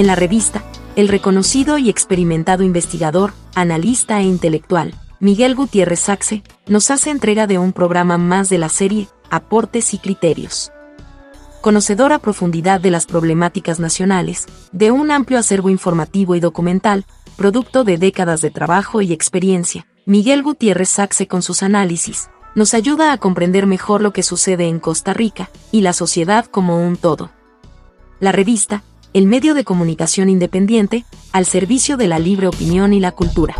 [0.00, 0.64] En la revista,
[0.96, 7.58] el reconocido y experimentado investigador, analista e intelectual, Miguel Gutiérrez Saxe, nos hace entrega de
[7.58, 10.72] un programa más de la serie Aportes y Criterios.
[11.60, 17.04] Conocedor a profundidad de las problemáticas nacionales, de un amplio acervo informativo y documental,
[17.36, 23.12] producto de décadas de trabajo y experiencia, Miguel Gutiérrez Saxe con sus análisis, nos ayuda
[23.12, 27.32] a comprender mejor lo que sucede en Costa Rica y la sociedad como un todo.
[28.18, 28.82] La revista,
[29.12, 33.54] el medio de comunicación independiente, al servicio de la libre opinión y la cultura.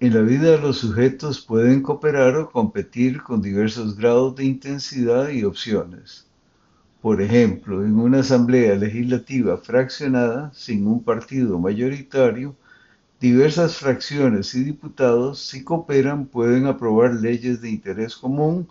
[0.00, 5.44] En la vida los sujetos pueden cooperar o competir con diversos grados de intensidad y
[5.44, 6.26] opciones.
[7.04, 12.56] Por ejemplo, en una asamblea legislativa fraccionada, sin un partido mayoritario,
[13.20, 18.66] diversas fracciones y diputados, si cooperan, pueden aprobar leyes de interés común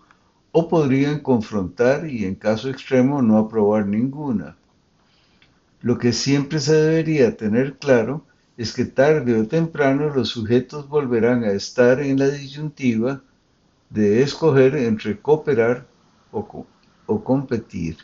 [0.50, 4.56] o podrían confrontar y, en caso extremo, no aprobar ninguna.
[5.80, 8.24] Lo que siempre se debería tener claro
[8.56, 13.22] es que tarde o temprano los sujetos volverán a estar en la disyuntiva
[13.90, 15.86] de escoger entre cooperar
[16.32, 16.66] o,
[17.22, 17.96] competir.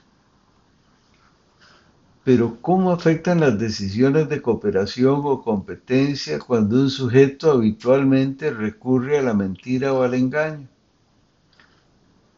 [2.22, 9.22] Pero ¿cómo afectan las decisiones de cooperación o competencia cuando un sujeto habitualmente recurre a
[9.22, 10.68] la mentira o al engaño?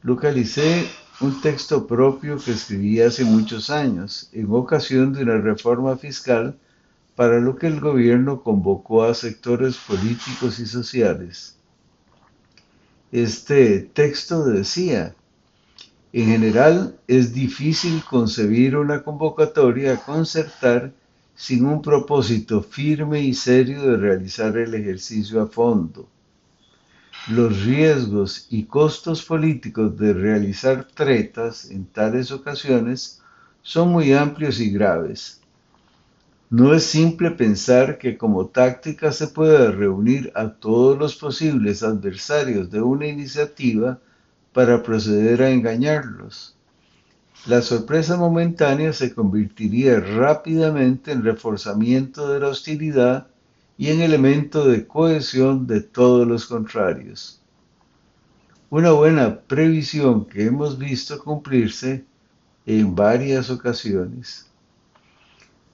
[0.03, 0.87] Localicé
[1.21, 6.57] un texto propio que escribí hace muchos años, en ocasión de una reforma fiscal
[7.17, 11.57] para lo que el gobierno convocó a sectores políticos y sociales.
[13.11, 15.15] Este texto decía,
[16.13, 20.93] en general es difícil concebir una convocatoria concertar
[21.35, 26.09] sin un propósito firme y serio de realizar el ejercicio a fondo.
[27.29, 33.21] Los riesgos y costos políticos de realizar tretas en tales ocasiones
[33.63, 35.43] son muy amplios y graves
[36.53, 42.71] no es simple pensar que como táctica se puede reunir a todos los posibles adversarios
[42.71, 43.99] de una iniciativa
[44.53, 46.57] para proceder a engañarlos.
[47.47, 53.27] La sorpresa momentánea se convertiría rápidamente en reforzamiento de la hostilidad
[53.77, 57.41] y en elemento de cohesión de todos los contrarios.
[58.71, 62.05] Una buena previsión que hemos visto cumplirse
[62.65, 64.47] en varias ocasiones.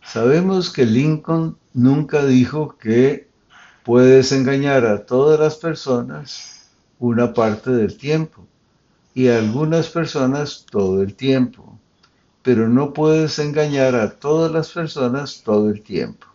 [0.02, 3.28] Sabemos que Lincoln nunca dijo que
[3.84, 8.46] puedes engañar a todas las personas una parte del tiempo
[9.18, 11.76] y algunas personas todo el tiempo,
[12.40, 16.28] pero no puedes engañar a todas las personas todo el tiempo.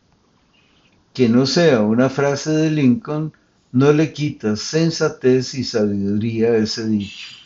[1.14, 3.32] Que no sea una frase de Lincoln
[3.72, 7.38] no le quita sensatez y sabiduría a ese dicho.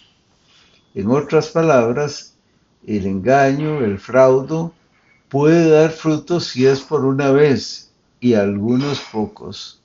[0.96, 2.34] En otras palabras,
[2.88, 4.72] el engaño, el fraude,
[5.30, 9.84] puede dar frutos si es por una vez y algunos pocos.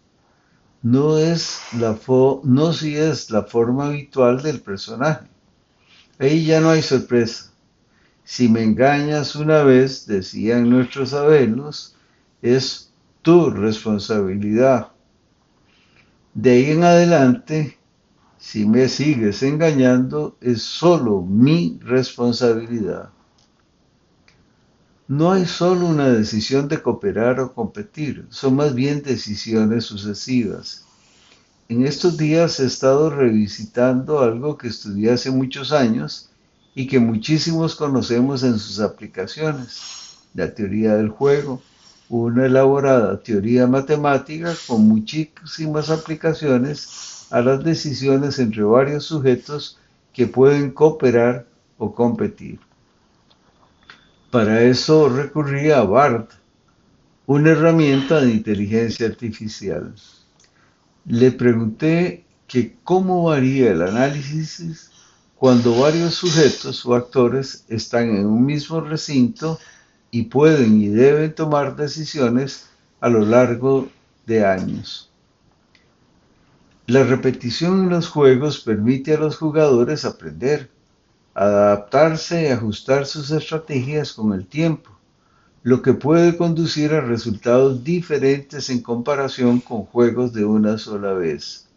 [0.80, 1.94] No es la
[2.42, 5.31] no si es la forma habitual del personaje.
[6.22, 7.50] Ahí ya no hay sorpresa.
[8.22, 11.96] Si me engañas una vez, decían nuestros abuelos,
[12.40, 14.92] es tu responsabilidad.
[16.32, 17.76] De ahí en adelante,
[18.38, 23.10] si me sigues engañando, es solo mi responsabilidad.
[25.08, 30.86] No hay solo una decisión de cooperar o competir, son más bien decisiones sucesivas.
[31.72, 36.28] En estos días he estado revisitando algo que estudié hace muchos años
[36.74, 41.62] y que muchísimos conocemos en sus aplicaciones, la teoría del juego,
[42.10, 49.78] una elaborada teoría matemática con muchísimas aplicaciones a las decisiones entre varios sujetos
[50.12, 51.46] que pueden cooperar
[51.78, 52.60] o competir.
[54.30, 56.32] Para eso recurrí a BART,
[57.24, 59.94] una herramienta de inteligencia artificial.
[61.04, 64.90] Le pregunté que cómo varía el análisis
[65.36, 69.58] cuando varios sujetos o actores están en un mismo recinto
[70.10, 72.66] y pueden y deben tomar decisiones
[73.00, 73.88] a lo largo
[74.26, 75.10] de años.
[76.86, 80.70] La repetición en los juegos permite a los jugadores aprender
[81.34, 84.90] adaptarse y ajustar sus estrategias con el tiempo,
[85.62, 91.68] lo que puede conducir a resultados diferentes en comparación con juegos de una sola vez.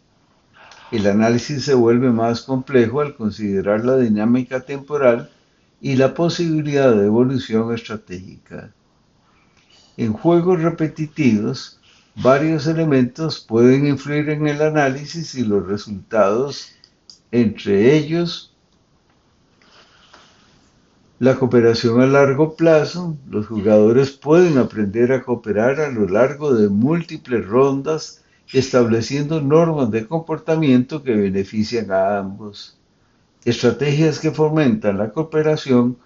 [0.90, 5.30] El análisis se vuelve más complejo al considerar la dinámica temporal
[5.80, 8.72] y la posibilidad de evolución estratégica.
[9.96, 11.80] En juegos repetitivos,
[12.16, 16.72] varios elementos pueden influir en el análisis y los resultados,
[17.30, 18.55] entre ellos
[21.18, 23.16] la cooperación a largo plazo.
[23.28, 28.22] Los jugadores pueden aprender a cooperar a lo largo de múltiples rondas,
[28.52, 32.78] estableciendo normas de comportamiento que benefician a ambos.
[33.44, 35.96] Estrategias que fomentan la cooperación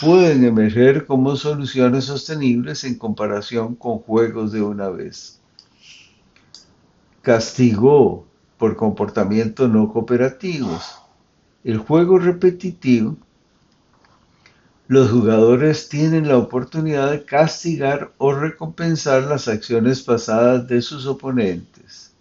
[0.00, 5.40] pueden emerger como soluciones sostenibles en comparación con juegos de una vez.
[7.22, 8.26] Castigo
[8.58, 10.98] por comportamientos no cooperativos.
[11.64, 13.16] El juego repetitivo,
[14.88, 22.14] los jugadores tienen la oportunidad de castigar o recompensar las acciones pasadas de sus oponentes.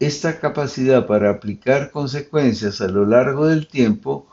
[0.00, 4.26] Esta capacidad para aplicar consecuencias a lo largo del tiempo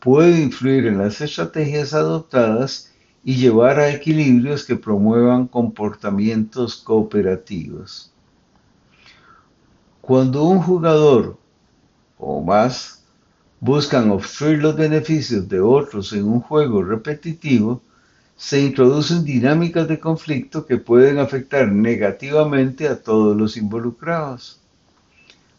[0.00, 8.12] puede influir en las estrategias adoptadas y llevar a equilibrios que promuevan comportamientos cooperativos.
[10.00, 11.38] Cuando un jugador
[12.18, 13.03] o más
[13.64, 17.80] buscan obstruir los beneficios de otros en un juego repetitivo,
[18.36, 24.60] se introducen dinámicas de conflicto que pueden afectar negativamente a todos los involucrados.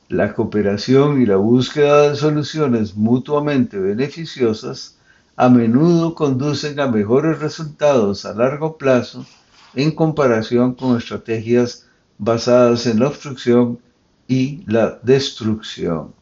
[0.07, 4.98] La cooperación y la búsqueda de soluciones mutuamente beneficiosas
[5.36, 9.25] a menudo conducen a mejores resultados a largo plazo
[9.74, 11.88] en comparación con estrategias
[12.19, 13.80] basadas en la obstrucción
[14.28, 16.13] y la destrucción.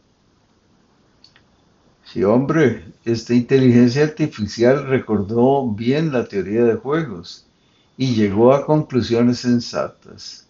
[2.13, 7.47] Sí, hombre, esta inteligencia artificial recordó bien la teoría de juegos
[7.97, 10.45] y llegó a conclusiones sensatas.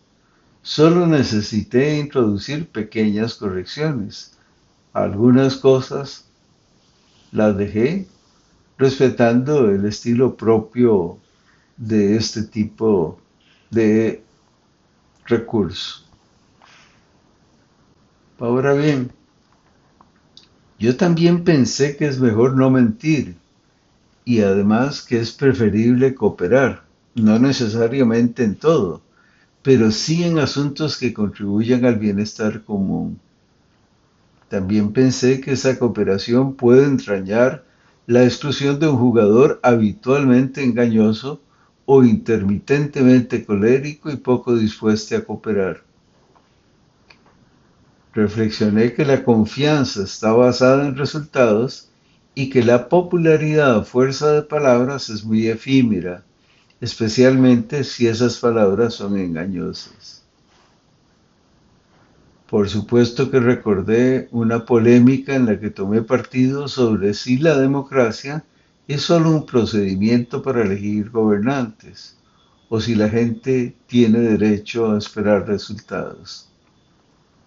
[0.62, 4.38] Solo necesité introducir pequeñas correcciones.
[4.92, 6.26] Algunas cosas
[7.32, 8.10] las dejé
[8.78, 11.18] respetando el estilo propio
[11.78, 13.22] de este tipo
[13.72, 14.22] de
[15.28, 16.04] recurso.
[18.38, 19.14] Ahora bien,
[20.84, 23.36] yo también pensé que es mejor no mentir
[24.26, 26.84] y además que es preferible cooperar,
[27.16, 29.02] no necesariamente en todo
[29.64, 33.18] pero sí en asuntos que contribuyan al bienestar común.
[34.50, 37.64] También pensé que esa cooperación puede entrañar
[38.06, 41.42] la exclusión de un jugador habitualmente engañoso
[41.86, 45.82] o intermitentemente colérico y poco dispuesto a cooperar.
[48.14, 51.90] Reflexioné que la confianza está basada en resultados
[52.36, 56.24] y que la popularidad a fuerza de palabras es muy efímera
[56.84, 60.22] especialmente si esas palabras son engañosas.
[62.50, 68.44] Por supuesto que recordé una polémica en la que tomé partido sobre si la democracia
[68.90, 72.18] es solo un procedimiento para elegir gobernantes
[72.68, 76.53] o si la gente tiene derecho a esperar resultados.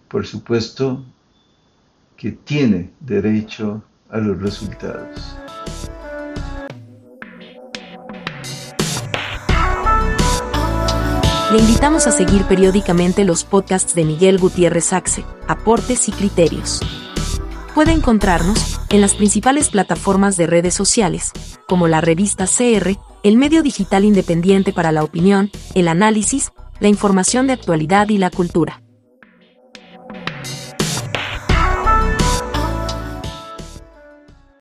[0.07, 1.05] Por supuesto
[2.15, 5.37] que tiene derecho a los resultados.
[11.51, 16.81] Le invitamos a seguir periódicamente los podcasts de Miguel Gutiérrez Axe, Aportes y Criterios.
[17.73, 21.31] Puede encontrarnos en las principales plataformas de redes sociales,
[21.67, 27.47] como la revista CR, el medio digital independiente para la opinión, el análisis, la información
[27.47, 28.81] de actualidad y la cultura.